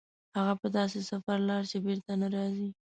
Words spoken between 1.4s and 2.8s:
لاړ چې بېرته نه راګرځي.